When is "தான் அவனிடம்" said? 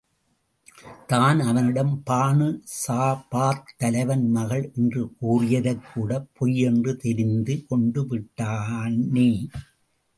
1.07-2.01